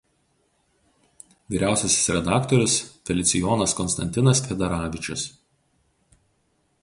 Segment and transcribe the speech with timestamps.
[1.55, 5.27] Vyriausiasis redaktorius Felicijonas Konstantinas Fedaravičius.